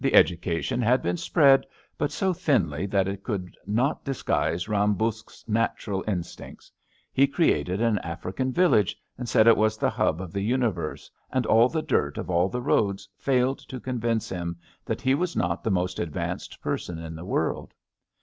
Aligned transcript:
The 0.03 0.15
education 0.15 0.81
had 0.81 1.03
been 1.03 1.17
spread, 1.17 1.67
but 1.95 2.11
so 2.11 2.33
thinly 2.33 2.87
that 2.87 3.07
it 3.07 3.21
could 3.21 3.55
not 3.67 4.03
disguise 4.03 4.65
Bam 4.65 4.95
Buksh 4.95 5.29
's 5.29 5.45
natural 5.47 6.03
instincts. 6.07 6.71
He 7.13 7.27
created 7.27 7.81
an 7.81 7.99
African 7.99 8.51
village, 8.51 8.97
and 9.19 9.29
said 9.29 9.45
it 9.45 9.55
was 9.55 9.77
the 9.77 9.91
hub 9.91 10.19
of 10.19 10.33
the 10.33 10.41
universe, 10.41 11.11
and 11.31 11.45
all 11.45 11.69
the 11.69 11.83
dirt 11.83 12.17
of 12.17 12.31
all 12.31 12.49
the 12.49 12.63
roads 12.63 13.07
failed 13.19 13.59
to 13.59 13.79
<5onvince 13.79 14.31
him 14.35 14.57
that 14.85 15.01
he 15.01 15.13
was 15.13 15.35
not 15.35 15.63
the 15.63 15.69
most 15.69 15.99
ad 15.99 16.11
vanced 16.11 16.59
person 16.61 16.97
in 16.97 17.13
the 17.15 17.23
world. 17.25 17.71